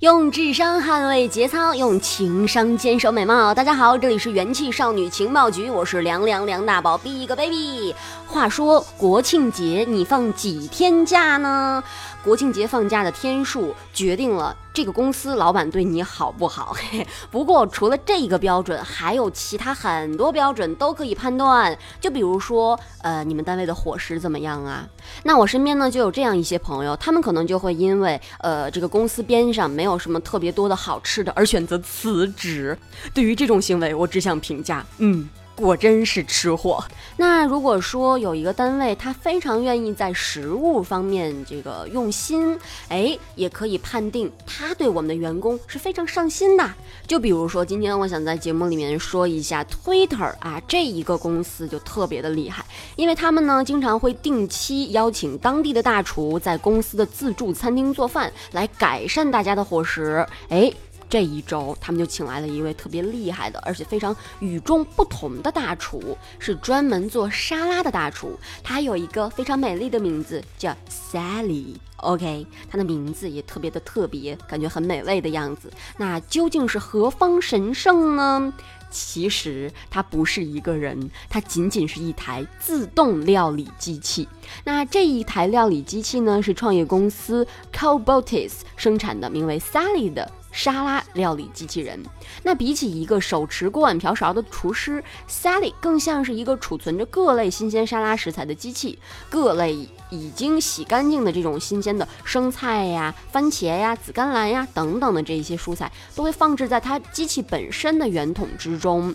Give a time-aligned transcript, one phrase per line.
[0.00, 3.54] 用智商捍卫节操，用情商坚守美貌。
[3.54, 7.94] 大家好，这里是元气少女情报局，我是凉凉凉大宝，Big Baby。
[8.26, 11.82] 话说国庆节你放几天假呢？
[12.22, 16.76] 国庆节放假的天数决定了这个公司老板对你好不好。
[17.32, 21.74] 不过除了这个标准，还有其他很多标准都可以判断。
[21.98, 24.86] 就比如说，呃，你们单位的伙食怎么样啊？
[25.22, 32.76] 那我身边呢就有这样一些朋友，他们可能就会因为呃这个公司边上没有什么特别多的好吃的而选择辞职。
[33.14, 35.26] 对于这种行为，我只想评价，嗯。
[35.56, 36.84] 果真是吃货。
[37.16, 46.70] 那如果说有一个单位，他非常愿意在食物方面这个用心，哎，也可以判定他对我们的员工是非常上心的。
[47.06, 52.64] 就比如说，今天我想在节目里面说一下 Twitter 啊，这一个公司就特别的厉害，
[52.96, 60.26] 因为他们呢经常会定期邀请当地的大厨在公司的自助餐厅做饭，来改善大家的伙食。
[60.48, 60.70] 哎。
[61.08, 68.38] 这一周，他们就请来了一位特别厉害的，而且非常与众不同的大厨，是专门做沙拉的大厨。
[68.62, 71.74] 他有一个非常美丽的名字，叫 Sally。
[71.98, 75.72] OK，他的名字也特别的特别，感觉很美味的样子。
[75.96, 78.52] 那究竟是何方神圣呢？
[78.88, 84.28] 其实它不是一个人，它仅仅是一台自动料理机器。
[84.64, 90.30] 那这一台料理机器呢，是创业公司 Cobotis 生产的，名为 Sally 的。
[90.56, 92.02] 沙拉料理机器人，
[92.42, 98.98] 那比起一个手持锅碗瓢勺的厨师，Sally 更像是一个储存着各类新鲜沙拉食材的机器。
[99.28, 109.14] 各类已经洗干净的这种新鲜的生菜呀、番茄呀、紫甘蓝呀等等的这一些蔬菜，都会放置在它机器本身的圆筒之中。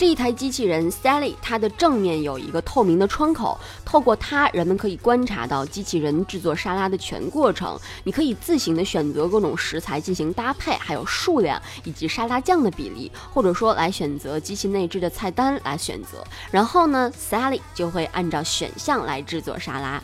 [0.00, 7.78] 这一台机器人 Sally，它的正面有一个透明的窗口，透过它，人们可以观察到机器人制作沙拉的全过程。
[8.02, 16.24] 你可以自行的选择各种食材进行搭配，还有数量以及沙拉酱的比例，或者说来选择机器内置的菜单来选择。
[16.50, 20.02] 然后呢，Sally 就会按照选项来制作沙拉。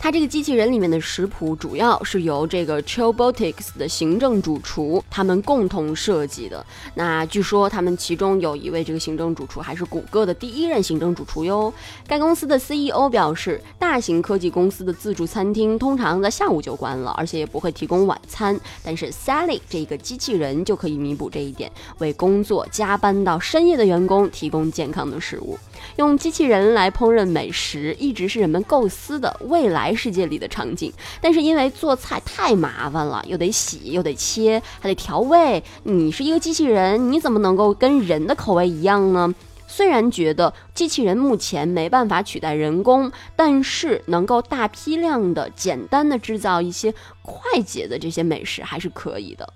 [0.00, 6.64] 它这个机器人里面的食谱主要是由这个 Chillbotics 的行政主厨他们共同设计的。
[6.94, 11.72] 那据说他们其中有一位这个行政主厨还是谷歌的第一任行政主厨哟。
[12.06, 18.58] 该公司的 CEO 表示，大型科技公司的自助餐厅通常在下午就关了，而且也不会提供晚餐。
[18.84, 25.58] 但是 Sally 这个机器人就可以弥补这一点，为工作加班到深夜的员工提供健康的食物。
[25.96, 30.92] 用机器人来烹饪美食，一直是人们构思的未来世界里的场景。
[31.20, 35.62] 但是因为做菜太麻烦了，又得洗，又得切，还得调味。
[35.84, 39.34] 你是一个机器人，你怎么能够跟人的口味一样呢？
[39.70, 49.52] 虽然觉得机器人目前没办法取代人工，但是能够大批量的、简单的制造一些快捷的这些美食还是可以的。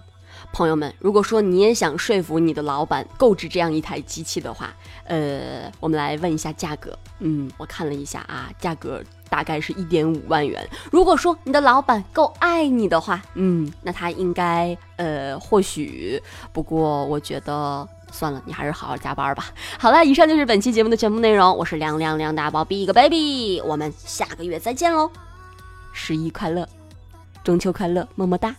[0.52, 4.72] 朋友们，如果说你也想说服你的老板购置这样一台机器的话，
[5.04, 6.96] 呃，我们来问一下价格。
[7.20, 10.68] 嗯，我看了一下啊，价格大概是一点五万元。
[10.90, 16.22] 如果说你的老板够爱你的话，嗯，那他应该呃，或许。
[16.52, 19.46] 不过我觉得算了，你还是好好加班吧。
[19.78, 21.56] 好了，以上就是本期节目的全部内容。
[21.56, 25.10] 我是凉凉凉大宝 Big Baby，我们下个月再见喽！
[25.94, 26.69] 十一快乐，
[27.42, 28.54] 中秋快乐，么么哒。